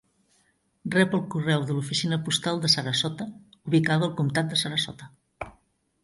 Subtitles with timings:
[0.93, 3.27] Rep el correu de l'oficina postal de Sarasota,
[3.73, 5.11] ubicada al comtat de Sarasota.